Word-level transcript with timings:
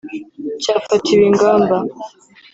cyafatiwe 0.61 1.23
ingamba 1.29 1.77